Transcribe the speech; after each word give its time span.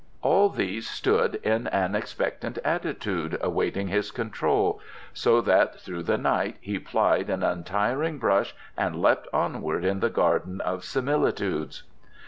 All 0.23 0.49
these 0.49 0.89
stood 0.89 1.35
in 1.43 1.67
an 1.67 1.93
expectant 1.93 2.57
attitude 2.65 3.37
awaiting 3.39 3.89
his 3.89 4.09
control, 4.09 4.81
so 5.13 5.41
that 5.41 5.79
through 5.79 6.01
the 6.01 6.17
night 6.17 6.57
he 6.59 6.79
plied 6.79 7.29
an 7.29 7.43
untiring 7.43 8.17
brush 8.17 8.55
and 8.75 8.99
leapt 8.99 9.27
onward 9.31 9.85
in 9.85 9.99
the 9.99 10.09
garden 10.09 10.59
of 10.61 10.83
similitudes. 10.83 11.83